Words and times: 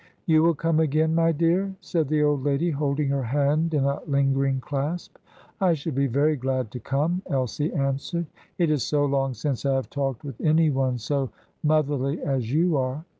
"You 0.25 0.41
will 0.41 0.55
come 0.55 0.79
again, 0.79 1.13
my 1.13 1.31
dear?" 1.31 1.75
said 1.79 2.07
the 2.07 2.23
old 2.23 2.43
lady, 2.43 2.71
holding 2.71 3.09
her 3.09 3.21
hand 3.21 3.75
in 3.75 3.83
a 3.85 3.99
lingering 4.07 4.59
clasp. 4.59 5.17
"I 5.59 5.75
shall 5.75 5.93
be 5.93 6.07
very 6.07 6.35
glad 6.37 6.71
to 6.71 6.79
come," 6.79 7.21
Elsie 7.27 7.71
answered. 7.71 8.25
"It 8.57 8.71
is 8.71 8.81
so 8.83 9.05
long 9.05 9.35
since 9.35 9.63
I 9.63 9.75
have 9.75 9.91
talked 9.91 10.23
with 10.23 10.41
any 10.41 10.71
one 10.71 10.97
so 10.97 11.29
motherly 11.63 12.19
as 12.19 12.51
you 12.51 12.77
are." 12.77 13.05